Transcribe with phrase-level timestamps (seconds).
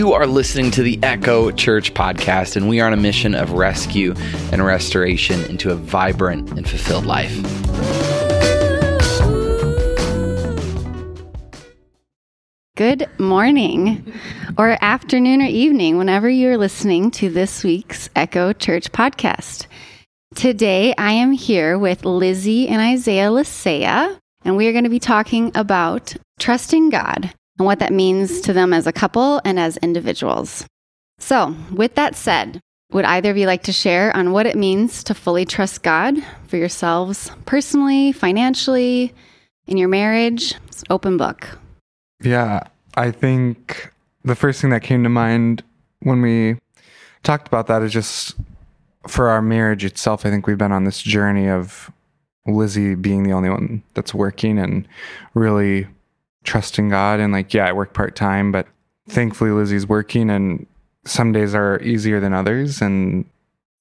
[0.00, 3.52] You are listening to the Echo Church podcast, and we are on a mission of
[3.52, 4.14] rescue
[4.50, 7.30] and restoration into a vibrant and fulfilled life.
[12.76, 14.14] Good morning,
[14.56, 19.66] or afternoon, or evening, whenever you're listening to this week's Echo Church podcast.
[20.34, 24.98] Today, I am here with Lizzie and Isaiah Lisea, and we are going to be
[24.98, 29.76] talking about trusting God and what that means to them as a couple and as
[29.76, 30.64] individuals.
[31.18, 32.58] So, with that said,
[32.90, 36.16] would either of you like to share on what it means to fully trust God
[36.48, 39.12] for yourselves personally, financially,
[39.66, 40.54] in your marriage?
[40.68, 41.58] It's open book.
[42.22, 42.62] Yeah,
[42.96, 43.92] I think
[44.24, 45.62] the first thing that came to mind
[46.00, 46.56] when we
[47.22, 48.36] talked about that is just
[49.06, 50.24] for our marriage itself.
[50.24, 51.90] I think we've been on this journey of
[52.46, 54.88] Lizzie being the only one that's working and
[55.34, 55.86] really
[56.44, 58.66] trusting God and like, yeah, I work part time, but
[59.08, 60.66] thankfully Lizzie's working and
[61.04, 63.24] some days are easier than others and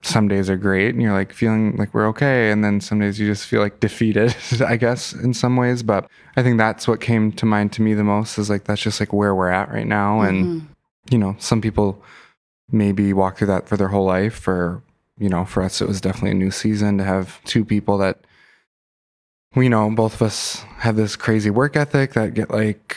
[0.01, 3.19] some days are great and you're like feeling like we're okay and then some days
[3.19, 4.33] you just feel like defeated
[4.65, 7.93] i guess in some ways but i think that's what came to mind to me
[7.93, 10.65] the most is like that's just like where we're at right now and mm-hmm.
[11.11, 12.01] you know some people
[12.71, 14.81] maybe walk through that for their whole life or
[15.17, 18.19] you know for us it was definitely a new season to have two people that
[19.55, 22.95] we know both of us have this crazy work ethic that get like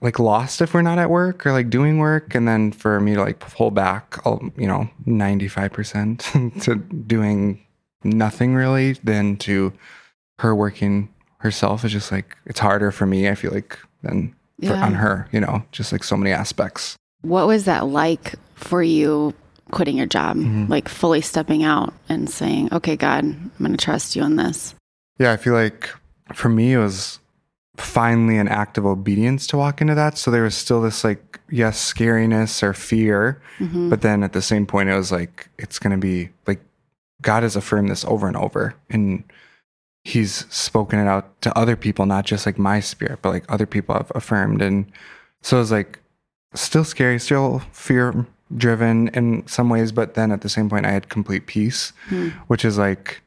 [0.00, 3.14] like lost if we're not at work or like doing work and then for me
[3.14, 4.18] to like pull back
[4.56, 7.64] you know 95% to doing
[8.04, 9.72] nothing really than to
[10.40, 14.66] her working herself is just like it's harder for me i feel like than for,
[14.66, 14.84] yeah.
[14.84, 19.32] on her you know just like so many aspects what was that like for you
[19.70, 20.70] quitting your job mm-hmm.
[20.70, 24.74] like fully stepping out and saying okay god i'm going to trust you on this
[25.18, 25.90] yeah, I feel like
[26.32, 27.20] for me, it was
[27.76, 30.16] finally an act of obedience to walk into that.
[30.16, 33.40] So there was still this like, yes, scariness or fear.
[33.58, 33.90] Mm-hmm.
[33.90, 36.60] But then at the same point, it was like, it's going to be like,
[37.22, 38.74] God has affirmed this over and over.
[38.90, 39.24] And
[40.04, 43.66] he's spoken it out to other people, not just like my spirit, but like other
[43.66, 44.62] people have affirmed.
[44.62, 44.86] And
[45.42, 46.00] so it was like
[46.54, 49.90] still scary, still fear driven in some ways.
[49.90, 52.32] But then at the same point, I had complete peace, mm.
[52.46, 53.22] which is like,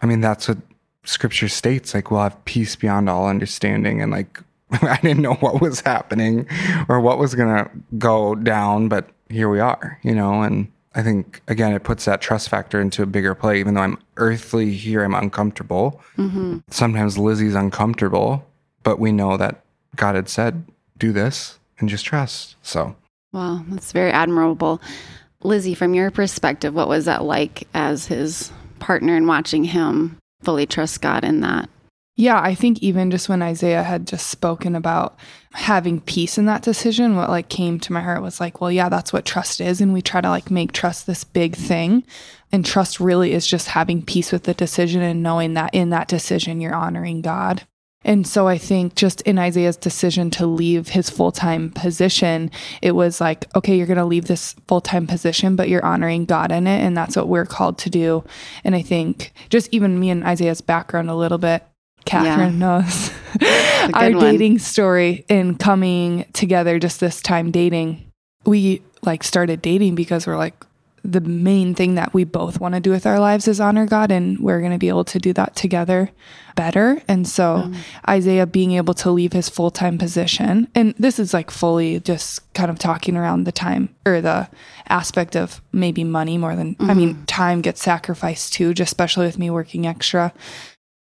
[0.00, 0.58] I mean, that's what
[1.04, 4.40] scripture states like we'll have peace beyond all understanding and like
[4.82, 6.46] I didn't know what was happening
[6.88, 10.42] or what was going to go down but here we are you know?
[10.42, 13.60] And I think again it puts that trust factor into a bigger play.
[13.60, 16.00] Even though I'm earthly here I'm uncomfortable.
[16.16, 16.58] Mm-hmm.
[16.70, 18.46] sometimes Lizzie's uncomfortable
[18.82, 19.62] but we know that
[19.96, 20.64] God had said
[20.98, 22.56] do this and just trust.
[22.62, 22.94] So.
[23.32, 24.80] Wow that's very admirable.
[25.42, 30.66] Lizzie from your perspective what was that like as his partner and watching him fully
[30.66, 31.68] trust God in that.
[32.16, 35.18] Yeah, I think even just when Isaiah had just spoken about
[35.52, 38.90] having peace in that decision, what like came to my heart was like, well, yeah,
[38.90, 39.80] that's what trust is.
[39.80, 42.04] And we try to like make trust this big thing.
[42.52, 46.08] And trust really is just having peace with the decision and knowing that in that
[46.08, 47.62] decision, you're honoring God.
[48.02, 52.50] And so I think just in Isaiah's decision to leave his full time position,
[52.80, 56.24] it was like, okay, you're going to leave this full time position, but you're honoring
[56.24, 56.80] God in it.
[56.80, 58.24] And that's what we're called to do.
[58.64, 61.62] And I think just even me and Isaiah's background a little bit,
[62.06, 62.80] Catherine yeah.
[62.80, 63.10] knows
[63.94, 64.20] our one.
[64.20, 68.10] dating story in coming together just this time dating.
[68.46, 70.54] We like started dating because we're like,
[71.02, 74.10] the main thing that we both want to do with our lives is honor God,
[74.10, 76.10] and we're going to be able to do that together
[76.56, 77.02] better.
[77.08, 77.76] And so, mm.
[78.08, 82.52] Isaiah being able to leave his full time position, and this is like fully just
[82.54, 84.48] kind of talking around the time or the
[84.88, 86.90] aspect of maybe money more than, mm-hmm.
[86.90, 87.24] I mean, mm-hmm.
[87.24, 90.32] time gets sacrificed too, just especially with me working extra.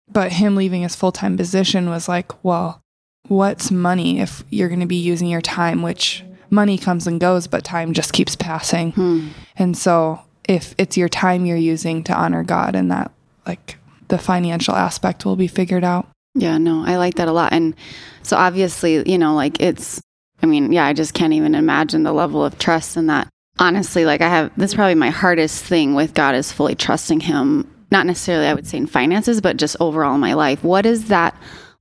[0.08, 2.82] But him leaving his full time position was like, well,
[3.28, 7.46] what's money if you're going to be using your time, which money comes and goes,
[7.46, 8.92] but time just keeps passing.
[8.92, 9.28] Hmm.
[9.56, 13.10] And so if it's your time you're using to honor God and that
[13.46, 16.08] like the financial aspect will be figured out.
[16.34, 17.52] Yeah, no, I like that a lot.
[17.52, 17.74] And
[18.22, 20.00] so obviously, you know, like it's
[20.42, 23.28] I mean, yeah, I just can't even imagine the level of trust and that
[23.58, 27.20] honestly, like I have this is probably my hardest thing with God is fully trusting
[27.20, 27.70] him.
[27.90, 30.62] Not necessarily I would say in finances, but just overall in my life.
[30.62, 31.34] What is that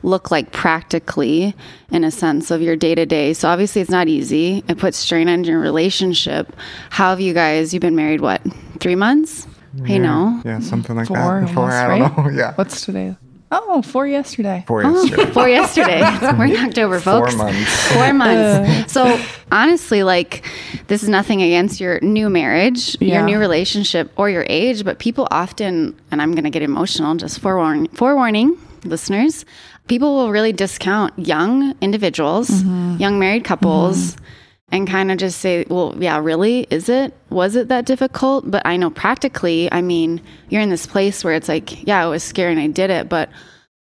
[0.06, 1.54] look like practically
[1.92, 3.34] in a sense of your day to day?
[3.34, 4.64] So obviously it's not easy.
[4.68, 6.56] It puts strain on your relationship.
[6.90, 8.42] How have you guys, you've been married what,
[8.80, 9.48] three months?
[9.76, 10.42] Yeah, you know?
[10.46, 11.50] Yeah, something like four, that.
[11.54, 12.18] Four, almost, I don't right?
[12.18, 12.30] know.
[12.40, 12.54] Yeah.
[12.54, 13.16] What's today?
[13.52, 14.64] Oh, four yesterday.
[14.68, 15.26] Four oh, yesterday.
[15.32, 16.02] four yesterday.
[16.38, 17.36] We're in October, folks.
[17.36, 17.94] Four months.
[17.94, 18.70] Four months.
[18.70, 18.88] Uh.
[18.88, 20.46] So honestly, like
[20.88, 23.16] this is nothing against your new marriage, yeah.
[23.16, 27.16] your new relationship, or your age, but people often, and I'm going to get emotional,
[27.16, 29.46] just forewarning, forewarning listeners,
[29.88, 32.98] people will really discount young individuals, mm-hmm.
[32.98, 34.16] young married couples.
[34.16, 34.26] Mm-hmm.
[34.72, 36.66] and kind of just say, well, yeah, really?
[36.72, 37.14] Is it?
[37.30, 38.50] Was it that difficult?
[38.50, 42.10] But I know practically, I mean, you're in this place where it's like, yeah, it
[42.10, 43.30] was scary and I did it, but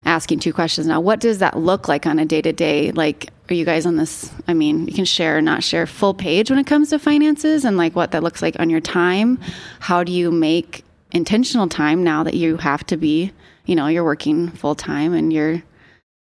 [0.05, 2.91] asking two questions now, what does that look like on a day to day?
[2.93, 4.33] Like, are you guys on this?
[4.49, 7.65] I mean, you can share or not share full page when it comes to finances
[7.65, 9.38] and like what that looks like on your time.
[9.81, 13.33] How do you make intentional time now that you have to be,
[13.67, 15.62] you know, you're working full time and you're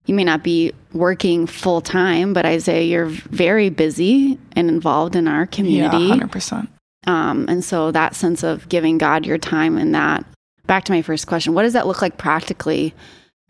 [0.06, 5.28] you may not be working full time, but Isaiah, you're very busy and involved in
[5.28, 5.98] our community.
[5.98, 6.68] Yeah, hundred percent.
[7.06, 10.24] Um, and so that sense of giving God your time and that.
[10.66, 12.94] Back to my first question: What does that look like practically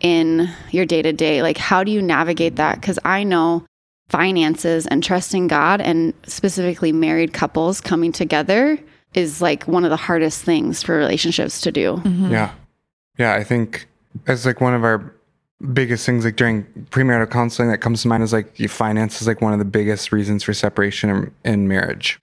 [0.00, 1.43] in your day to day?
[1.43, 2.81] Like, how do you navigate that?
[2.81, 3.67] Because I know
[4.08, 8.79] finances and trusting God, and specifically married couples coming together,
[9.14, 11.97] is like one of the hardest things for relationships to do.
[11.97, 12.32] Mm-hmm.
[12.32, 12.52] Yeah.
[13.19, 13.35] Yeah.
[13.35, 13.87] I think
[14.26, 15.14] as like one of our
[15.72, 19.40] biggest things like during premarital counseling that comes to mind is like finance is like
[19.40, 22.18] one of the biggest reasons for separation in, in marriage.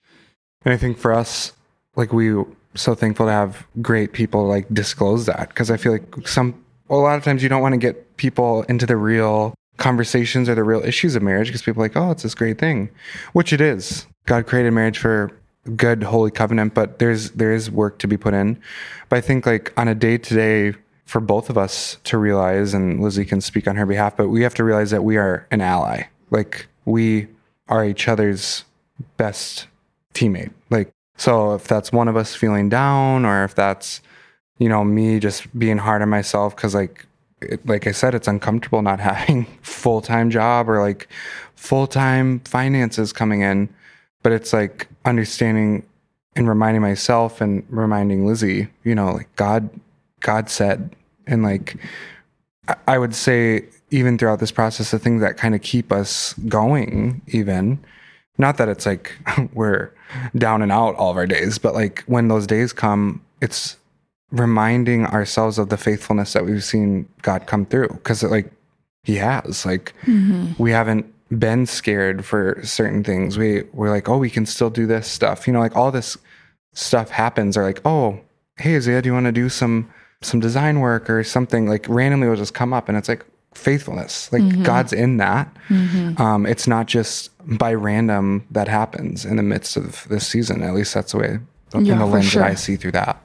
[0.64, 1.52] And I think for us,
[1.96, 2.34] like we
[2.74, 6.96] so thankful to have great people like disclose that because I feel like some a
[6.96, 10.64] lot of times you don't want to get people into the real conversations or the
[10.64, 12.90] real issues of marriage because people are like, oh, it's this great thing,
[13.32, 14.06] which it is.
[14.26, 15.30] God created marriage for
[15.76, 18.60] good holy covenant, but there's there is work to be put in.
[19.08, 20.74] But I think like on a day to day
[21.08, 24.42] for both of us to realize, and Lizzie can speak on her behalf, but we
[24.42, 26.02] have to realize that we are an ally.
[26.30, 27.28] Like we
[27.66, 28.66] are each other's
[29.16, 29.68] best
[30.12, 30.52] teammate.
[30.68, 34.02] Like, so if that's one of us feeling down, or if that's,
[34.58, 37.06] you know, me just being hard on myself, because like,
[37.40, 41.08] it, like I said, it's uncomfortable not having full time job or like
[41.56, 43.70] full time finances coming in,
[44.22, 45.86] but it's like understanding
[46.36, 49.70] and reminding myself and reminding Lizzie, you know, like God,
[50.20, 50.94] God said
[51.28, 51.76] and like
[52.86, 57.22] I would say even throughout this process, the things that kind of keep us going,
[57.28, 57.78] even
[58.36, 59.12] not that it's like
[59.52, 59.92] we're
[60.36, 63.76] down and out all of our days, but like when those days come, it's
[64.30, 67.88] reminding ourselves of the faithfulness that we've seen God come through.
[68.04, 68.50] Cause like
[69.04, 70.62] he has, like mm-hmm.
[70.62, 71.06] we haven't
[71.38, 73.38] been scared for certain things.
[73.38, 75.46] We we're like, oh, we can still do this stuff.
[75.46, 76.16] You know, like all this
[76.74, 78.20] stuff happens or like, oh,
[78.58, 79.90] hey Isaiah, do you want to do some
[80.22, 83.24] some design work or something like randomly will just come up and it's like
[83.54, 84.62] faithfulness like mm-hmm.
[84.62, 86.20] god's in that mm-hmm.
[86.20, 90.74] um, it's not just by random that happens in the midst of this season at
[90.74, 91.38] least that's the way
[91.74, 92.42] yeah, in the lens sure.
[92.42, 93.20] that i see through that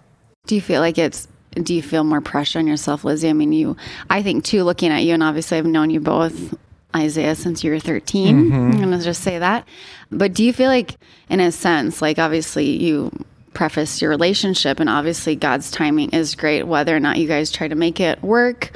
[0.47, 3.51] do you feel like it's do you feel more pressure on yourself lizzie i mean
[3.51, 3.75] you
[4.09, 6.55] i think too looking at you and obviously i've known you both
[6.95, 8.53] isaiah since you were 13 mm-hmm.
[8.53, 9.67] i'm gonna just say that
[10.11, 10.95] but do you feel like
[11.29, 13.11] in a sense like obviously you
[13.53, 14.79] preface your relationship.
[14.79, 18.21] And obviously, God's timing is great, whether or not you guys try to make it
[18.21, 18.71] work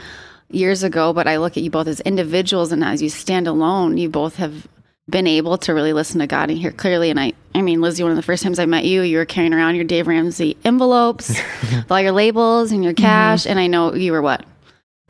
[0.49, 1.13] years ago.
[1.13, 4.35] But I look at you both as individuals, and as you stand alone, you both
[4.37, 4.67] have
[5.09, 7.09] been able to really listen to God and hear clearly.
[7.09, 9.25] And I, I mean, Lizzie, one of the first times I met you, you were
[9.25, 11.39] carrying around your Dave Ramsey envelopes,
[11.89, 13.41] all your labels and your cash.
[13.41, 13.51] Mm-hmm.
[13.51, 14.45] And I know you were what?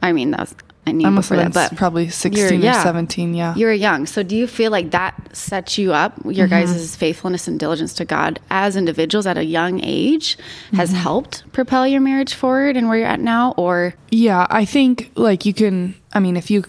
[0.01, 0.53] I mean, that's
[0.87, 3.33] I knew I must have been that, but probably 16 yeah, or 17.
[3.33, 3.53] Yeah.
[3.55, 4.05] You were young.
[4.05, 6.65] So do you feel like that sets you up, your mm-hmm.
[6.65, 10.37] guys' faithfulness and diligence to God as individuals at a young age
[10.71, 10.99] has mm-hmm.
[10.99, 13.53] helped propel your marriage forward and where you're at now?
[13.57, 13.95] Or?
[14.11, 16.63] Yeah, I think like you can, I mean, if you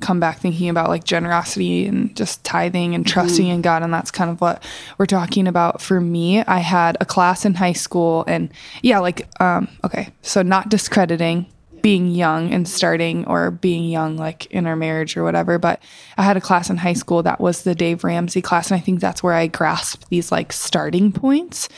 [0.00, 3.54] come back thinking about like generosity and just tithing and trusting mm-hmm.
[3.54, 3.82] in God.
[3.82, 4.62] And that's kind of what
[4.98, 6.42] we're talking about for me.
[6.42, 8.50] I had a class in high school and
[8.82, 11.46] yeah, like, um, okay, so not discrediting
[11.82, 15.80] being young and starting or being young like in our marriage or whatever but
[16.16, 18.82] i had a class in high school that was the dave ramsey class and i
[18.82, 21.68] think that's where i grasped these like starting points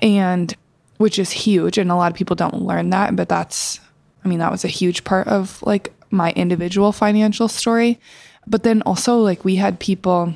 [0.00, 0.54] and
[0.96, 3.80] which is huge and a lot of people don't learn that but that's
[4.24, 7.98] i mean that was a huge part of like my individual financial story.
[8.46, 10.34] But then also like we had people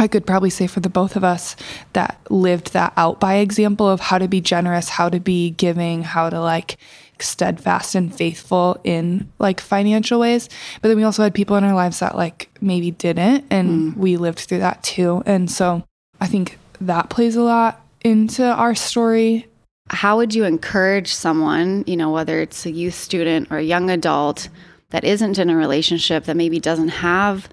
[0.00, 1.56] I could probably say for the both of us
[1.92, 6.04] that lived that out by example of how to be generous, how to be giving,
[6.04, 6.78] how to like
[7.22, 10.48] steadfast and faithful in like financial ways.
[10.80, 13.44] But then we also had people in our lives that like maybe didn't.
[13.50, 13.96] And mm.
[13.96, 15.22] we lived through that too.
[15.26, 15.84] And so
[16.20, 19.46] I think that plays a lot into our story.
[19.90, 23.90] How would you encourage someone, you know, whether it's a youth student or a young
[23.90, 24.48] adult
[24.90, 27.48] that isn't in a relationship that maybe doesn't have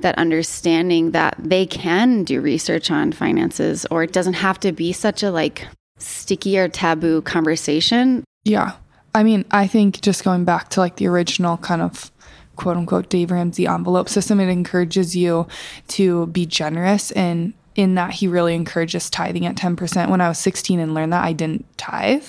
[0.00, 4.92] that understanding that they can do research on finances or it doesn't have to be
[4.92, 5.66] such a like
[5.98, 8.24] sticky or taboo conversation?
[8.44, 8.72] Yeah.
[9.14, 12.10] I mean, I think just going back to like the original kind of
[12.56, 15.46] quote unquote Dave Ramsey envelope system, it encourages you
[15.88, 20.10] to be generous and in that he really encourages tithing at 10%.
[20.10, 22.26] When I was 16 and learned that, I didn't tithe.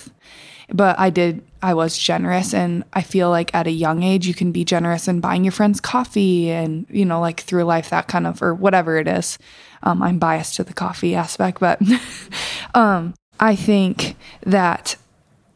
[0.73, 2.53] but I did, I was generous.
[2.53, 5.51] And I feel like at a young age, you can be generous in buying your
[5.51, 9.37] friends coffee and, you know, like through life, that kind of, or whatever it is.
[9.83, 11.81] Um, I'm biased to the coffee aspect, but
[12.73, 14.95] um, I think that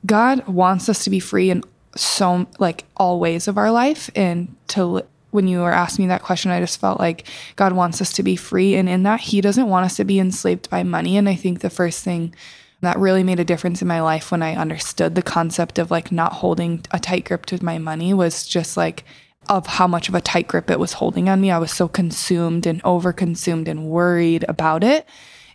[0.05, 1.63] God wants us to be free in
[1.95, 6.23] so, like, all ways of our life and to, when you were asking me that
[6.23, 8.75] question, I just felt like God wants us to be free.
[8.75, 11.15] And in that, He doesn't want us to be enslaved by money.
[11.15, 12.35] And I think the first thing
[12.81, 16.11] that really made a difference in my life when I understood the concept of like
[16.11, 19.05] not holding a tight grip to my money was just like
[19.49, 21.51] of how much of a tight grip it was holding on me.
[21.51, 25.07] I was so consumed and over consumed and worried about it.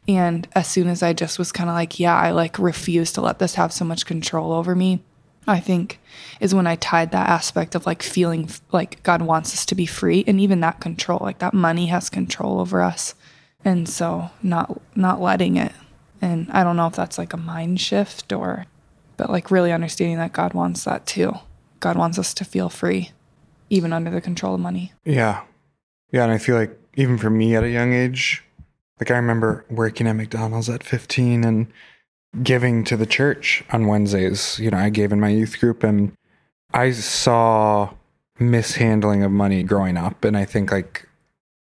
[0.09, 3.21] And as soon as I just was kind of like, yeah, I like refuse to
[3.21, 5.03] let this have so much control over me,
[5.47, 6.01] I think
[6.41, 9.87] is when I tied that aspect of like feeling like God wants us to be
[9.87, 13.15] free and even that control, like that money has control over us.
[13.65, 15.73] And so not not letting it
[16.23, 18.67] and I don't know if that's like a mind shift or,
[19.17, 21.35] but like really understanding that God wants that too.
[21.81, 23.11] God wants us to feel free,
[23.71, 24.93] even under the control of money.
[25.05, 25.43] Yeah.
[26.13, 26.25] Yeah.
[26.25, 28.45] And I feel like even for me at a young age,
[29.01, 31.67] like I remember working at McDonald's at 15 and
[32.43, 34.59] giving to the church on Wednesdays.
[34.59, 36.13] You know, I gave in my youth group and
[36.73, 37.93] I saw
[38.39, 40.25] mishandling of money growing up.
[40.25, 41.09] And I think like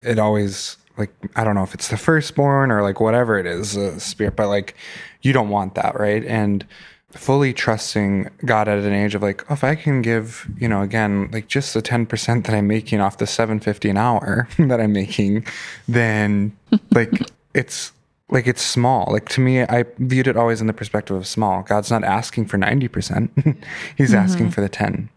[0.01, 3.77] it always like I don't know if it's the firstborn or like whatever it is,
[3.77, 4.75] uh, spirit, but like
[5.21, 6.23] you don't want that, right?
[6.25, 6.65] And
[7.13, 10.81] fully trusting God at an age of like, oh, if I can give, you know,
[10.81, 14.93] again, like just the 10% that I'm making off the 750 an hour that I'm
[14.93, 15.45] making,
[15.87, 16.55] then
[16.91, 17.11] like
[17.53, 17.91] it's
[18.29, 19.07] like it's small.
[19.11, 21.63] Like to me, I viewed it always in the perspective of small.
[21.63, 23.29] God's not asking for 90%.
[23.97, 24.15] He's mm-hmm.
[24.15, 25.09] asking for the 10.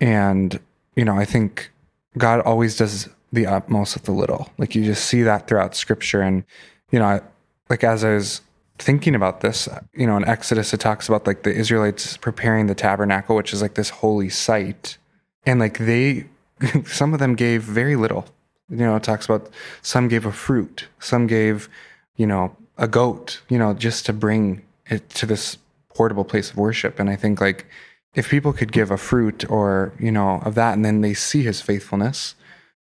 [0.00, 0.58] And,
[0.96, 1.70] you know, I think
[2.16, 4.50] God always does the utmost with the little.
[4.58, 6.22] Like you just see that throughout scripture.
[6.22, 6.44] And,
[6.90, 7.20] you know,
[7.68, 8.40] like as I was
[8.82, 12.74] thinking about this, you know, in Exodus, it talks about like the Israelites preparing the
[12.74, 14.98] tabernacle, which is like this holy site.
[15.46, 16.26] And like they,
[16.84, 18.26] some of them gave very little.
[18.68, 19.50] You know, it talks about
[19.82, 21.68] some gave a fruit, some gave,
[22.16, 25.58] you know, a goat, you know, just to bring it to this
[25.88, 26.98] portable place of worship.
[26.98, 27.66] And I think like
[28.14, 31.42] if people could give a fruit or, you know, of that and then they see
[31.42, 32.34] his faithfulness,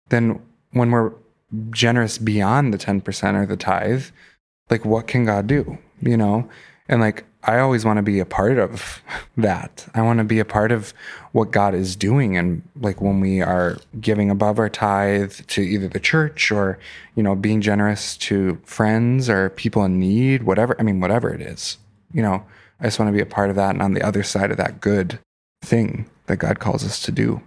[0.10, 1.14] then when we're
[1.70, 4.06] generous beyond the 10% or the tithe,
[4.70, 5.78] like what can God do?
[6.02, 6.50] You know?
[6.88, 9.02] And like I always want to be a part of
[9.38, 9.88] that.
[9.94, 10.94] I want to be a part of
[11.32, 15.88] what God is doing and like when we are giving above our tithe to either
[15.88, 16.80] the church or,
[17.16, 21.42] you know, being generous to friends or people in need, whatever, I mean whatever it
[21.42, 21.78] is.
[22.14, 22.44] You know,
[22.80, 24.58] I just want to be a part of that and on the other side of
[24.58, 25.20] that good
[25.62, 27.42] thing that God calls us to do.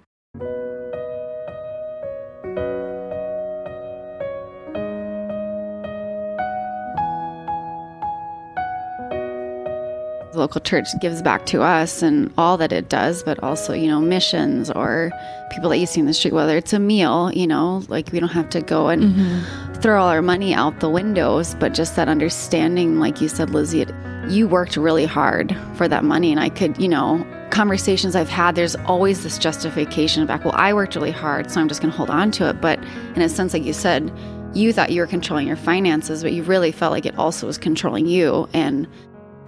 [10.49, 14.01] Local church gives back to us and all that it does, but also, you know,
[14.01, 15.13] missions or
[15.51, 18.19] people that you see in the street, whether it's a meal, you know, like we
[18.19, 19.73] don't have to go and mm-hmm.
[19.83, 23.83] throw all our money out the windows, but just that understanding, like you said, Lizzie,
[23.83, 23.93] it,
[24.31, 26.33] you worked really hard for that money.
[26.33, 30.73] And I could, you know, conversations I've had, there's always this justification back, well, I
[30.73, 32.63] worked really hard, so I'm just going to hold on to it.
[32.63, 32.83] But
[33.15, 34.11] in a sense, like you said,
[34.55, 37.59] you thought you were controlling your finances, but you really felt like it also was
[37.59, 38.49] controlling you.
[38.55, 38.89] And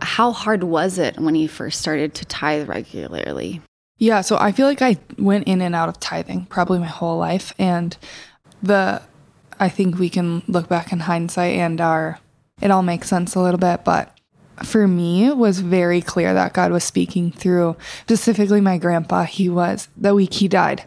[0.02, 3.62] how hard was it when you first started to tithe regularly?
[3.99, 7.19] Yeah, so I feel like I went in and out of tithing probably my whole
[7.19, 7.52] life.
[7.59, 7.97] And
[8.62, 9.02] the,
[9.59, 12.19] I think we can look back in hindsight and our,
[12.62, 13.85] it all makes sense a little bit.
[13.85, 14.16] But
[14.62, 19.25] for me, it was very clear that God was speaking through specifically my grandpa.
[19.25, 20.85] He was, the week he died.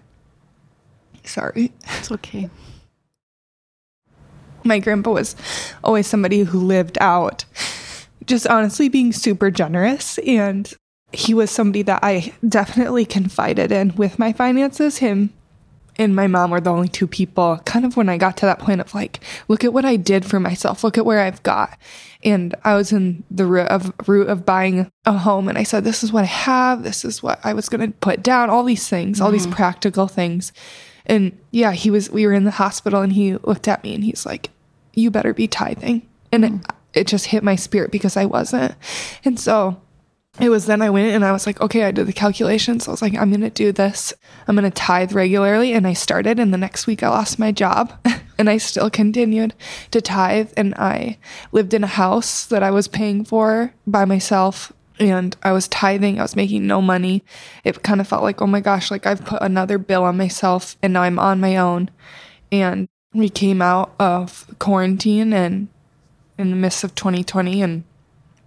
[1.24, 1.72] Sorry.
[2.00, 2.50] It's okay.
[4.65, 5.36] My grandpa was
[5.84, 7.43] always somebody who lived out
[8.25, 10.18] just honestly being super generous.
[10.20, 10.72] And
[11.12, 14.98] he was somebody that I definitely confided in with my finances.
[14.98, 15.32] Him
[15.98, 18.60] and my mom were the only two people kind of when I got to that
[18.60, 21.77] point of like, look at what I did for myself, look at where I've got.
[22.24, 25.84] And I was in the root of root of buying a home and I said,
[25.84, 28.88] This is what I have, this is what I was gonna put down, all these
[28.88, 29.25] things, mm-hmm.
[29.25, 29.56] all these mm-hmm.
[29.56, 30.51] practical things.
[31.06, 34.03] And yeah, he was we were in the hospital and he looked at me and
[34.03, 34.50] he's like,
[34.94, 36.08] You better be tithing.
[36.32, 38.76] And mm-hmm it just hit my spirit because I wasn't.
[39.26, 39.82] And so
[40.40, 42.86] it was then I went and I was like, okay, I did the calculations.
[42.86, 44.14] So I was like, I'm going to do this.
[44.48, 45.74] I'm going to tithe regularly.
[45.74, 46.40] And I started.
[46.40, 47.94] And the next week I lost my job
[48.40, 49.54] and I still continued
[49.92, 50.52] to tithe.
[50.58, 51.20] And I
[51.52, 54.74] lived in a house that I was paying for by myself.
[55.00, 56.20] And I was tithing.
[56.20, 57.24] I was making no money.
[57.64, 60.78] It kind of felt like, oh my gosh, like I've put another bill on myself
[60.82, 61.92] and now I'm on my own.
[62.52, 65.68] And we came out of quarantine and
[66.38, 67.84] in the midst of 2020 and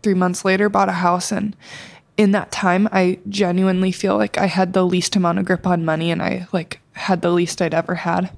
[0.02, 1.57] three months later bought a house and
[2.16, 5.85] in that time, I genuinely feel like I had the least amount of grip on
[5.85, 8.31] money and I like had the least I'd ever had.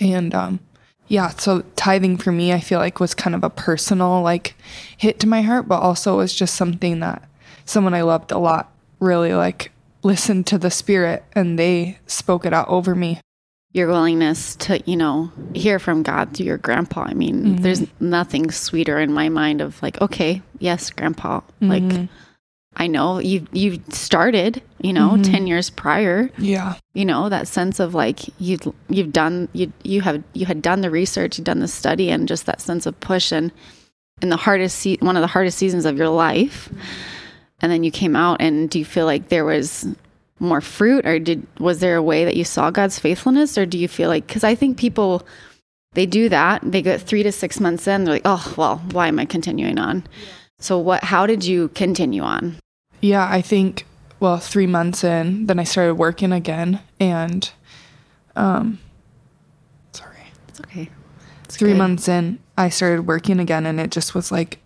[0.00, 0.60] And um
[1.06, 4.54] yeah, so tithing for me I feel like was kind of a personal like
[4.96, 7.28] hit to my heart, but also it was just something that
[7.64, 9.70] someone I loved a lot really like
[10.02, 13.20] listened to the spirit and they spoke it out over me.
[13.74, 17.02] Your willingness to, you know, hear from God through your grandpa.
[17.02, 17.56] I mean, mm-hmm.
[17.62, 21.40] there's nothing sweeter in my mind of like, okay, yes, grandpa.
[21.60, 22.04] Like mm-hmm.
[22.76, 25.22] I know you you started, you know, mm-hmm.
[25.22, 26.30] 10 years prior.
[26.38, 26.74] Yeah.
[26.92, 30.80] You know, that sense of like you you've done you you have you had done
[30.80, 33.52] the research, you've done the study and just that sense of push and
[34.22, 36.68] in the hardest se- one of the hardest seasons of your life.
[37.60, 39.86] And then you came out and do you feel like there was
[40.40, 43.78] more fruit or did was there a way that you saw God's faithfulness or do
[43.78, 45.26] you feel like cuz I think people
[45.94, 49.06] they do that, they get 3 to 6 months in, they're like, "Oh, well, why
[49.06, 50.02] am I continuing on?"
[50.58, 52.56] So what how did you continue on?
[53.00, 53.86] Yeah, I think
[54.20, 57.50] well, three months in, then I started working again, and
[58.36, 58.78] um,
[59.92, 60.16] sorry,
[60.48, 60.88] It's okay.
[61.44, 61.78] It's three good.
[61.78, 64.60] months in, I started working again, and it just was like,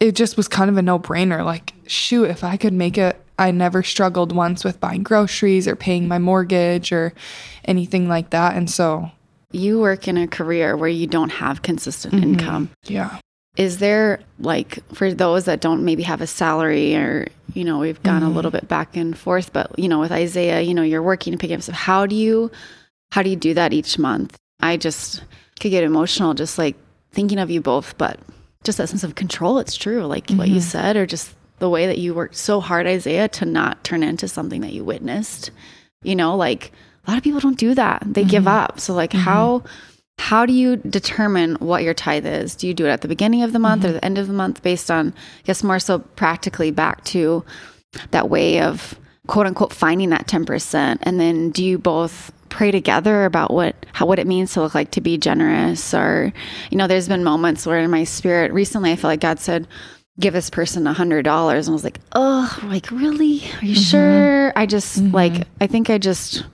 [0.00, 1.44] it just was kind of a no brainer.
[1.44, 5.76] Like, shoot, if I could make it, I never struggled once with buying groceries or
[5.76, 7.12] paying my mortgage or
[7.64, 9.10] anything like that, and so
[9.52, 12.24] You work in a career where you don't have consistent mm-hmm.
[12.24, 12.70] income.
[12.84, 13.18] yeah,
[13.56, 18.02] Is there like for those that don't maybe have a salary or you know we've
[18.02, 18.36] gone a mm-hmm.
[18.36, 21.40] little bit back and forth, but you know with Isaiah, you know you're working and
[21.40, 21.74] picking up stuff.
[21.74, 22.50] How do you
[23.12, 24.36] how do you do that each month?
[24.60, 25.22] I just
[25.60, 26.76] could get emotional just like
[27.10, 28.18] thinking of you both, but
[28.64, 29.58] just that sense of control.
[29.58, 30.60] It's true, like what you mm-hmm.
[30.60, 34.26] said, or just the way that you worked so hard, Isaiah, to not turn into
[34.26, 35.52] something that you witnessed.
[36.02, 36.72] You know, like
[37.06, 38.72] a lot of people don't do that; they give mm-hmm.
[38.72, 38.80] up.
[38.80, 39.20] So, like, mm-hmm.
[39.20, 39.62] how
[40.18, 42.56] how do you determine what your tithe is?
[42.56, 43.94] Do you do it at the beginning of the month or mm-hmm.
[43.94, 47.44] the end of the month based on, I guess, more so practically back to
[48.10, 50.98] that way of quote unquote finding that 10%?
[51.02, 54.74] And then do you both pray together about what, how, what it means to look
[54.74, 55.94] like to be generous?
[55.94, 56.32] Or,
[56.70, 59.66] you know, there's been moments where in my spirit recently, I feel like God said,
[60.20, 61.66] give this person a hundred dollars.
[61.66, 63.42] And I was like, oh, like, really?
[63.60, 63.82] Are you mm-hmm.
[63.82, 64.52] sure?
[64.56, 65.14] I just mm-hmm.
[65.14, 66.44] like, I think I just,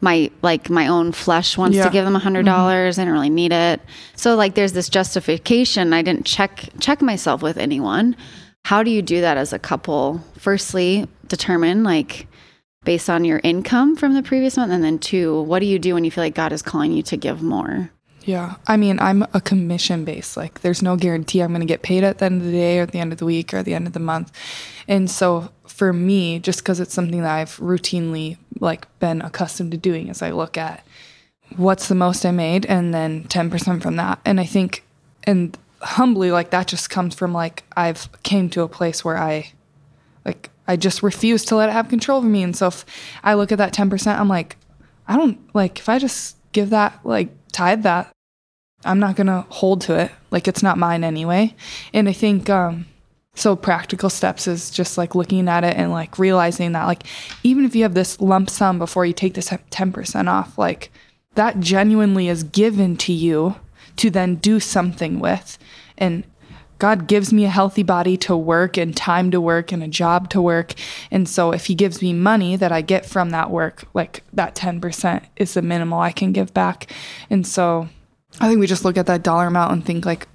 [0.00, 1.84] my like my own flesh wants Yeah.
[1.84, 2.56] to give them a hundred mm-hmm.
[2.56, 2.98] dollars.
[2.98, 3.80] I don't really need it.
[4.16, 5.92] So like there's this justification.
[5.92, 8.16] I didn't check check myself with anyone.
[8.64, 10.22] How do you do that as a couple?
[10.38, 12.28] Firstly, determine like
[12.84, 15.94] based on your income from the previous month, and then two, what do you do
[15.94, 17.90] when you feel like God is calling you to give more?
[18.24, 18.54] Yeah.
[18.66, 20.36] I mean, I'm a commission based.
[20.36, 22.78] Like, there's no guarantee I'm going to get paid at the end of the day
[22.78, 24.32] or at the end of the week or at the end of the month.
[24.88, 29.76] And so for me, just because it's something that I've routinely like been accustomed to
[29.76, 30.86] doing, is I look at
[31.56, 34.20] what's the most I made and then 10% from that.
[34.24, 34.84] And I think,
[35.24, 39.52] and humbly, like that just comes from like I've came to a place where I
[40.24, 42.42] like I just refuse to let it have control over me.
[42.42, 42.86] And so if
[43.22, 44.56] I look at that 10%, I'm like,
[45.06, 48.13] I don't like if I just give that like tithe that,
[48.84, 50.12] I'm not gonna hold to it.
[50.30, 51.54] Like it's not mine anyway.
[51.92, 52.86] And I think um
[53.34, 57.02] so practical steps is just like looking at it and like realizing that like
[57.42, 60.90] even if you have this lump sum before you take this 10% off, like
[61.34, 63.56] that genuinely is given to you
[63.96, 65.58] to then do something with.
[65.98, 66.24] And
[66.78, 70.28] God gives me a healthy body to work and time to work and a job
[70.30, 70.74] to work.
[71.10, 74.54] And so if he gives me money that I get from that work, like that
[74.54, 76.92] 10% is the minimal I can give back.
[77.30, 77.88] And so
[78.40, 80.28] I think we just look at that dollar amount and think like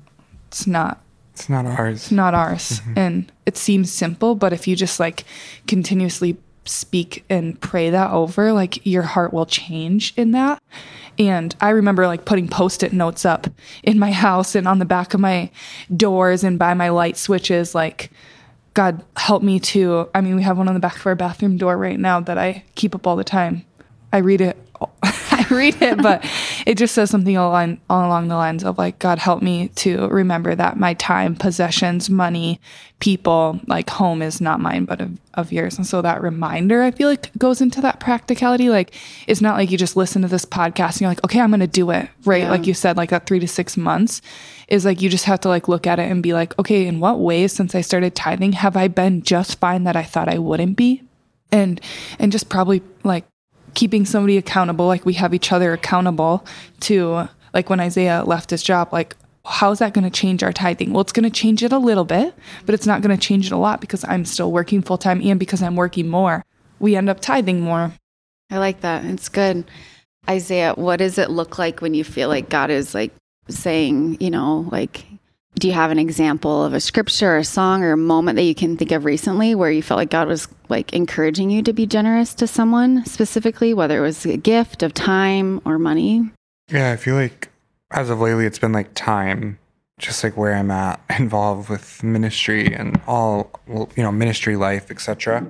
[0.48, 1.02] it's not
[1.34, 1.96] It's not ours.
[2.04, 2.80] it's not ours.
[2.82, 2.94] Mm-hmm.
[2.98, 5.26] And it seems simple, but if you just like
[5.68, 10.62] continuously speak and pray that over, like your heart will change in that.
[11.18, 13.48] And I remember like putting post it notes up
[13.84, 15.50] in my house and on the back of my
[15.96, 18.12] doors and by my light switches, like,
[18.76, 20.08] God help me to.
[20.16, 22.38] I mean, we have one on the back of our bathroom door right now that
[22.38, 23.66] I keep up all the time.
[24.14, 24.58] I read it.
[25.56, 26.24] Read it, but
[26.66, 30.54] it just says something along along the lines of like, God help me to remember
[30.56, 32.60] that my time, possessions, money,
[33.00, 35.78] people, like home is not mine, but of, of yours.
[35.78, 38.70] And so that reminder, I feel like, goes into that practicality.
[38.70, 38.94] Like,
[39.28, 41.62] it's not like you just listen to this podcast and you're like, okay, I'm going
[41.62, 42.44] to do it, right?
[42.44, 42.52] Yeah.
[42.52, 44.22] Like you said, like that three to six months
[44.68, 47.00] is like you just have to like look at it and be like, okay, in
[47.00, 50.38] what ways since I started tithing have I been just fine that I thought I
[50.38, 51.04] wouldn't be?
[51.52, 51.82] And
[52.20, 53.26] and just probably like
[53.74, 56.46] keeping somebody accountable, like we have each other accountable
[56.82, 60.54] to like when Isaiah left his job, like how is that going to change our
[60.54, 60.94] tithing?
[60.94, 63.48] Well, it's going to change it a little bit, but it's not going to change
[63.48, 66.44] it a lot because I'm still working full time and because I'm working more.
[66.80, 67.94] We end up tithing more.
[68.52, 69.06] I like that.
[69.06, 69.66] It's good.
[70.30, 73.12] Isaiah, what does it look like when you feel like God is like
[73.48, 75.06] saying, you know, like
[75.60, 78.44] do you have an example of a scripture or a song or a moment that
[78.44, 81.74] you can think of recently where you felt like God was like encouraging you to
[81.74, 86.30] be generous to someone specifically, whether it was a gift of time or money?
[86.72, 87.50] Yeah, I feel like
[87.92, 89.60] as of lately, it's been like time,
[89.98, 95.46] just like where I'm at, involved with ministry and all, you know, ministry life, etc.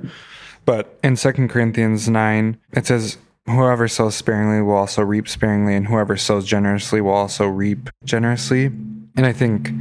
[0.65, 5.87] But in Second Corinthians 9, it says, Whoever sows sparingly will also reap sparingly, and
[5.87, 8.71] whoever sows generously will also reap generously.
[9.15, 9.71] And I think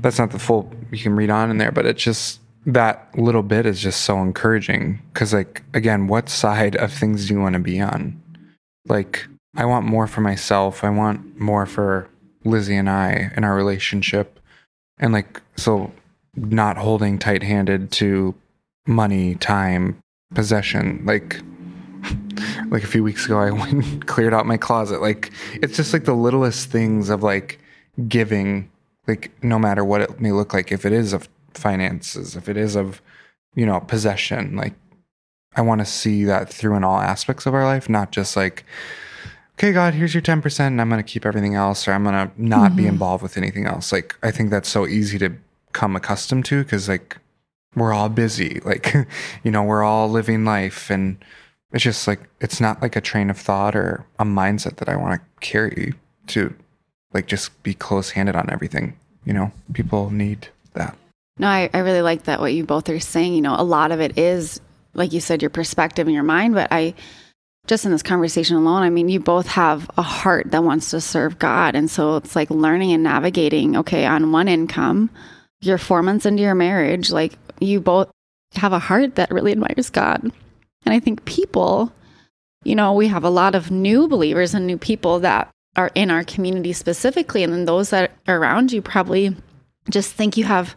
[0.00, 3.42] that's not the full you can read on in there, but it's just that little
[3.42, 5.00] bit is just so encouraging.
[5.14, 8.20] Cause, like, again, what side of things do you want to be on?
[8.86, 10.84] Like, I want more for myself.
[10.84, 12.08] I want more for
[12.44, 14.38] Lizzie and I in our relationship.
[14.98, 15.92] And, like, so
[16.36, 18.34] not holding tight handed to
[18.86, 19.98] money, time,
[20.34, 21.02] possession.
[21.04, 21.40] Like,
[22.68, 25.00] like a few weeks ago, I went cleared out my closet.
[25.00, 27.58] Like, it's just like the littlest things of like
[28.06, 28.70] giving,
[29.06, 32.56] like, no matter what it may look like, if it is of finances, if it
[32.56, 33.02] is of,
[33.54, 34.74] you know, possession, like,
[35.56, 38.64] I want to see that through in all aspects of our life, not just like,
[39.54, 42.14] okay, God, here's your 10%, and I'm going to keep everything else, or I'm going
[42.14, 42.92] to not be mm-hmm.
[42.92, 43.90] involved with anything else.
[43.90, 45.32] Like, I think that's so easy to
[45.72, 47.16] come accustomed to because, like,
[47.74, 48.60] we're all busy.
[48.64, 48.94] Like,
[49.42, 50.90] you know, we're all living life.
[50.90, 51.24] And
[51.72, 54.96] it's just like, it's not like a train of thought or a mindset that I
[54.96, 55.94] want to carry
[56.28, 56.54] to,
[57.12, 58.96] like, just be close handed on everything.
[59.24, 60.96] You know, people need that.
[61.38, 63.34] No, I, I really like that what you both are saying.
[63.34, 64.60] You know, a lot of it is,
[64.94, 66.94] like you said, your perspective and your mind, but I
[67.68, 71.00] just in this conversation alone, I mean, you both have a heart that wants to
[71.00, 71.74] serve God.
[71.76, 75.10] And so it's like learning and navigating, okay, on one income,
[75.60, 78.10] you're four months into your marriage, like you both
[78.54, 80.22] have a heart that really admires God.
[80.22, 81.92] And I think people,
[82.64, 86.10] you know, we have a lot of new believers and new people that are in
[86.10, 87.44] our community specifically.
[87.44, 89.34] And then those that are around you probably
[89.88, 90.76] just think you have,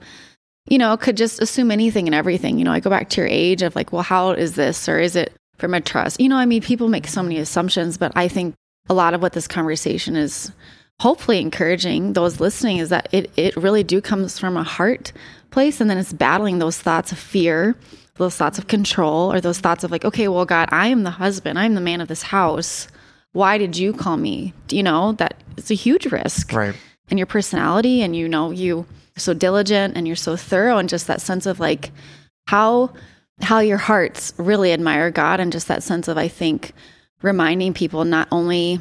[0.69, 2.59] you know, could just assume anything and everything.
[2.59, 4.87] You know, I go back to your age of like, well, how is this?
[4.87, 6.21] Or is it from a trust?
[6.21, 8.53] You know, I mean, people make so many assumptions, but I think
[8.89, 10.51] a lot of what this conversation is
[10.99, 15.11] hopefully encouraging those listening is that it, it really do comes from a heart
[15.49, 17.75] place and then it's battling those thoughts of fear
[18.15, 21.09] those thoughts of control or those thoughts of like okay well god i am the
[21.09, 22.87] husband i'm the man of this house
[23.33, 26.75] why did you call me Do you know that it's a huge risk Right.
[27.09, 28.85] and your personality and you know you
[29.17, 31.91] so diligent and you're so thorough and just that sense of like
[32.47, 32.93] how
[33.41, 36.73] how your hearts really admire God and just that sense of I think
[37.21, 38.79] reminding people not only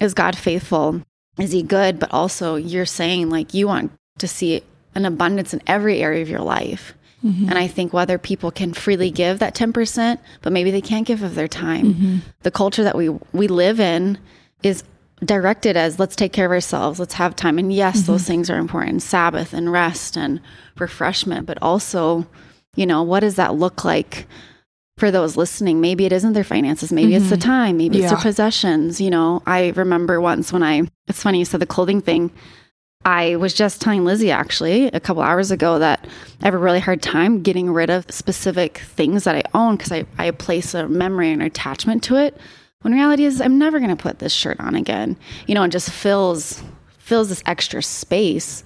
[0.00, 1.00] is God faithful,
[1.38, 4.62] is he good, but also you're saying like you want to see
[4.94, 6.94] an abundance in every area of your life.
[7.24, 7.48] Mm-hmm.
[7.48, 11.22] And I think whether people can freely give that 10%, but maybe they can't give
[11.22, 11.94] of their time.
[11.94, 12.18] Mm-hmm.
[12.42, 14.18] The culture that we we live in
[14.62, 14.84] is
[15.24, 17.58] directed as let's take care of ourselves, let's have time.
[17.58, 18.12] And yes, mm-hmm.
[18.12, 20.40] those things are important, Sabbath and rest and
[20.78, 22.26] refreshment, but also,
[22.76, 24.26] you know, what does that look like
[24.98, 25.80] for those listening?
[25.80, 29.00] Maybe it isn't their finances, maybe it's the time, maybe it's their possessions.
[29.00, 32.30] You know, I remember once when I it's funny you said the clothing thing.
[33.04, 36.06] I was just telling Lizzie actually a couple hours ago that
[36.40, 39.92] I have a really hard time getting rid of specific things that I own because
[39.92, 42.36] I, I place a memory and attachment to it.
[42.80, 45.16] When reality is I'm never gonna put this shirt on again.
[45.46, 46.62] You know, and just fills
[46.98, 48.64] fills this extra space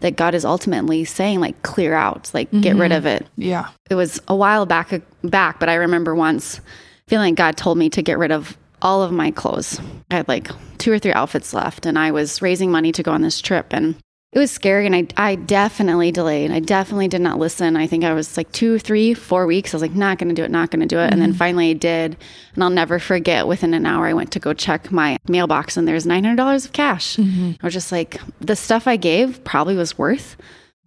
[0.00, 2.98] that God is ultimately saying, like, clear out, like get rid mm-hmm.
[2.98, 3.68] of it Yeah.
[3.90, 6.60] it was a while back uh, back, but I remember once
[7.08, 9.80] feeling like God told me to get rid of all of my clothes.
[10.10, 13.12] I had like two or three outfits left, and I was raising money to go
[13.12, 13.96] on this trip, and
[14.32, 14.86] it was scary.
[14.86, 16.50] And I, I definitely delayed.
[16.50, 17.76] I definitely did not listen.
[17.76, 19.72] I think I was like two, three, four weeks.
[19.72, 21.12] I was like, not going to do it, not going to do it.
[21.12, 21.38] And then mm-hmm.
[21.38, 22.16] finally I did.
[22.54, 25.88] And I'll never forget within an hour, I went to go check my mailbox, and
[25.88, 27.16] there's $900 of cash.
[27.16, 27.52] Mm-hmm.
[27.60, 30.36] I was just like, the stuff I gave probably was worth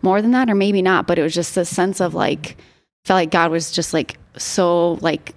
[0.03, 1.07] more than that, or maybe not.
[1.07, 2.57] But it was just a sense of like,
[3.05, 5.33] felt like God was just like so like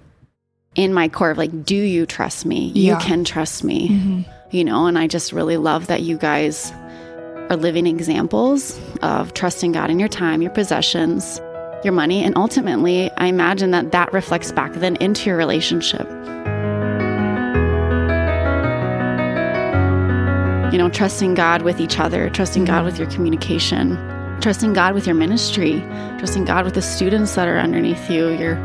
[0.75, 2.67] in my core of like, do you trust me?
[2.75, 2.99] You Yeah.
[2.99, 4.21] can trust me, mm-hmm.
[4.51, 4.85] you know?
[4.87, 6.71] And I just really love that you guys
[7.49, 11.39] are living examples of trusting God in your time, your possessions,
[11.83, 12.23] your money.
[12.23, 16.07] And ultimately, I imagine that that reflects back then into your relationship.
[20.73, 22.85] You know, trusting God with each other, trusting God mm-hmm.
[22.85, 23.95] with your communication,
[24.41, 25.81] trusting God with your ministry,
[26.17, 28.55] trusting God with the students that are underneath you, your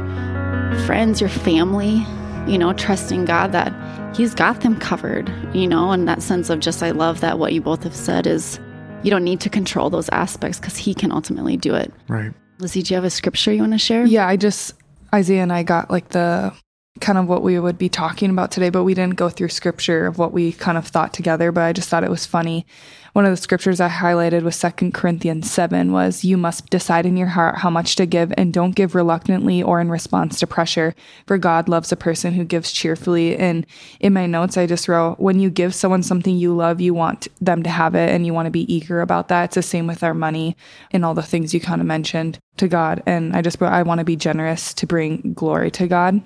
[0.87, 2.05] friends, your family,
[2.47, 3.73] you know, trusting God that
[4.17, 7.53] He's got them covered, you know, and that sense of just, I love that what
[7.53, 8.59] you both have said is
[9.03, 11.93] you don't need to control those aspects because He can ultimately do it.
[12.09, 12.33] Right.
[12.59, 14.05] Lizzie, do you have a scripture you want to share?
[14.05, 14.75] Yeah, I just
[15.15, 16.53] Isaiah and I got like the
[16.99, 20.07] kind of what we would be talking about today, but we didn't go through scripture
[20.07, 22.67] of what we kind of thought together, but I just thought it was funny.
[23.13, 27.17] One of the scriptures I highlighted was Second Corinthians 7 was you must decide in
[27.17, 30.95] your heart how much to give and don't give reluctantly or in response to pressure,
[31.27, 33.37] for God loves a person who gives cheerfully.
[33.37, 33.67] And
[34.01, 37.29] in my notes I just wrote when you give someone something you love, you want
[37.41, 39.45] them to have it and you want to be eager about that.
[39.45, 40.57] It's the same with our money
[40.91, 43.03] and all the things you kind of mentioned to God.
[43.07, 46.21] And I just I want to be generous to bring glory to God.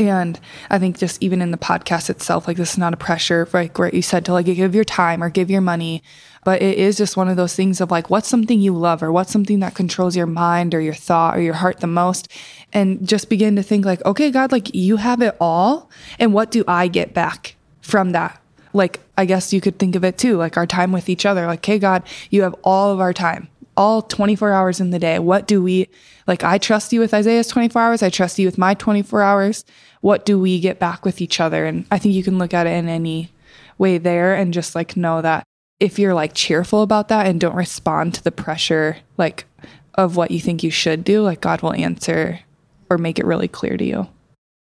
[0.00, 3.46] And I think just even in the podcast itself, like this is not a pressure,
[3.52, 6.02] like what you said to like give your time or give your money,
[6.42, 9.12] but it is just one of those things of like, what's something you love or
[9.12, 12.28] what's something that controls your mind or your thought or your heart the most?
[12.72, 15.90] And just begin to think like, okay, God, like you have it all.
[16.18, 18.40] And what do I get back from that?
[18.72, 21.46] Like, I guess you could think of it too, like our time with each other.
[21.46, 25.18] Like, okay, God, you have all of our time all 24 hours in the day.
[25.18, 25.88] What do we,
[26.26, 28.02] like, I trust you with Isaiah's 24 hours.
[28.02, 29.64] I trust you with my 24 hours.
[30.00, 31.66] What do we get back with each other?
[31.66, 33.30] And I think you can look at it in any
[33.78, 35.44] way there and just like know that
[35.78, 39.46] if you're like cheerful about that and don't respond to the pressure, like,
[39.94, 42.40] of what you think you should do, like, God will answer
[42.88, 44.08] or make it really clear to you.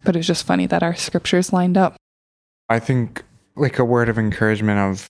[0.04, 1.96] But it's just funny that our scriptures lined up.
[2.70, 3.24] I think
[3.56, 5.08] like a word of encouragement of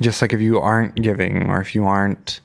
[0.00, 2.40] just like if you aren't giving or if you aren't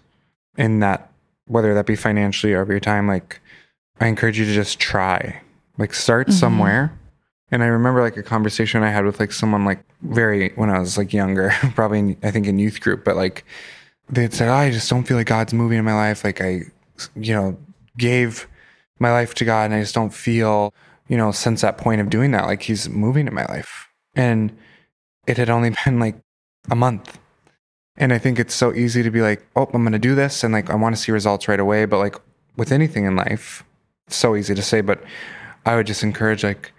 [0.58, 1.12] in that
[1.48, 3.42] whether that be financially or over your time like
[4.00, 5.42] i encourage you to just try
[5.78, 6.38] like start Mm-hmm.
[6.38, 6.98] somewhere
[7.54, 10.80] and i remember like a conversation i had with like someone like very when i
[10.80, 13.46] was like younger probably in, i think in youth group but like
[14.10, 16.62] they'd said oh, i just don't feel like god's moving in my life like i
[17.16, 17.58] you know
[17.98, 18.48] gave
[19.00, 20.74] my life to god and i just don't feel
[21.08, 24.56] you know since that point of doing that like he's moving in my life and
[25.28, 26.18] it had only been like
[26.72, 27.20] a month
[27.98, 30.44] and I think it's so easy to be like, oh, I'm going to do this.
[30.44, 31.86] And like, I want to see results right away.
[31.86, 32.16] But like
[32.58, 33.64] with anything in life,
[34.08, 34.82] it's so easy to say.
[34.82, 35.04] But
[35.66, 36.72] I would just encourage, like,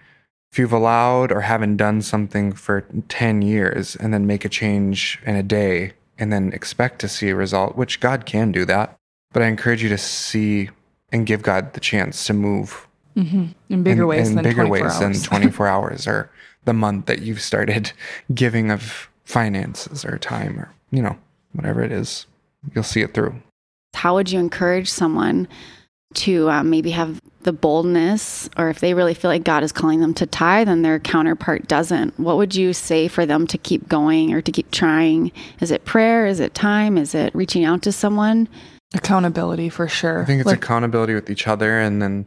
[0.54, 5.20] if you've allowed or haven't done something for 10 years and then make a change
[5.26, 8.96] in a day and then expect to see a result, which God can do that.
[9.32, 10.70] But I encourage you to see
[11.10, 12.86] and give God the chance to move
[13.16, 13.46] mm-hmm.
[13.68, 15.22] In bigger in, ways in than bigger 24 ways hours.
[15.22, 16.30] than 24 hours or
[16.66, 17.90] the month that you've started
[18.32, 21.16] giving of finances or time or you know
[21.54, 22.26] whatever it is
[22.74, 23.34] you'll see it through
[23.94, 25.48] How would you encourage someone
[26.14, 30.00] to um, maybe have the boldness, or if they really feel like God is calling
[30.00, 32.18] them to tithe and their counterpart doesn't?
[32.18, 35.30] What would you say for them to keep going or to keep trying?
[35.60, 36.26] Is it prayer?
[36.26, 36.96] Is it time?
[36.96, 38.48] Is it reaching out to someone?
[38.94, 40.22] Accountability for sure.
[40.22, 42.26] i think it's Like, accountability with each other and then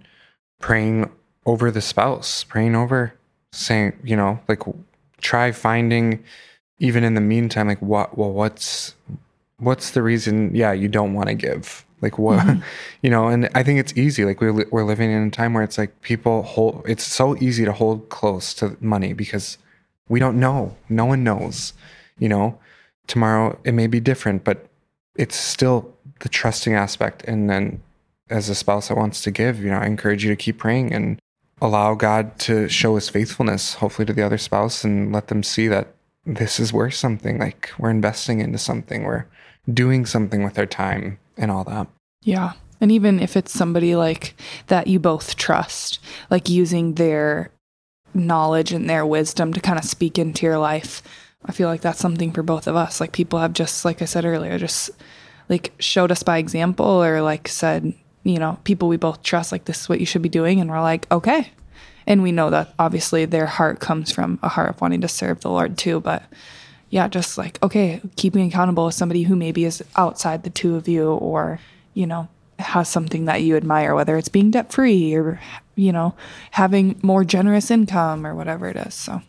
[0.59, 1.09] praying
[1.45, 3.13] over the spouse praying over
[3.53, 4.61] saying you know like
[5.21, 6.21] try finding
[6.79, 8.95] even in the meantime like what well what's
[9.59, 12.61] what's the reason yeah you don't want to give like what mm-hmm.
[13.01, 15.63] you know and i think it's easy like we're, we're living in a time where
[15.63, 19.57] it's like people hold it's so easy to hold close to money because
[20.09, 20.77] we don't know.
[20.89, 21.73] No one knows
[22.19, 22.57] you know?
[23.07, 24.67] Tomorrow it may be different but
[25.15, 27.23] it's still the trusting aspect.
[27.25, 27.81] And then
[28.29, 30.91] as a spouse that wants to give you know i encourage you to keep praying
[30.91, 31.17] and
[31.61, 35.69] allow god to show his faithfulness hopefully to the other spouse and let them see
[35.69, 35.87] that
[36.27, 37.39] this is worth something.
[37.39, 39.03] Like we're investing into something.
[39.03, 39.25] We're
[39.71, 41.87] doing something with their time and all that
[42.23, 42.53] Yeah.
[42.79, 44.35] And even if it's somebody like
[44.67, 45.99] that you both trust,
[46.29, 47.51] like using their
[48.13, 51.01] knowledge and their wisdom to kind of speak into your life,
[51.45, 52.99] I feel like that's something for both of us.
[52.99, 54.91] Like people have just, like I said earlier, just
[55.49, 59.65] like showed us by example or like said, you know, people we both trust, like
[59.65, 60.59] this is what you should be doing.
[60.59, 61.51] And we're like, okay.
[62.05, 65.41] And we know that obviously their heart comes from a heart of wanting to serve
[65.41, 65.99] the Lord too.
[65.99, 66.23] But
[66.89, 70.87] yeah, just like, okay, keeping accountable with somebody who maybe is outside the two of
[70.87, 71.59] you or,
[71.93, 72.27] you know,
[72.59, 75.39] has something that you admire, whether it's being debt free or,
[75.75, 76.15] you know,
[76.51, 78.93] having more generous income or whatever it is.
[78.93, 79.21] So,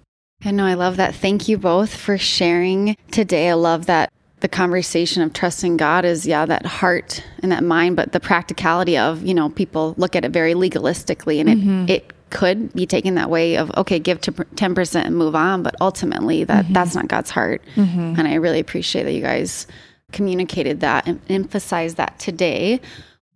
[0.44, 1.14] I know I love that.
[1.14, 3.50] Thank you both for sharing today.
[3.50, 7.96] I love that the conversation of trusting God is, yeah, that heart and that mind,
[7.96, 11.88] but the practicality of, you know, people look at it very legalistically and it, mm-hmm.
[11.88, 15.62] it could be taken that way of, okay, give to 10% and move on.
[15.62, 16.72] But ultimately, that mm-hmm.
[16.72, 17.62] that's not God's heart.
[17.74, 18.14] Mm-hmm.
[18.18, 19.66] And I really appreciate that you guys
[20.12, 22.80] communicated that and emphasized that today.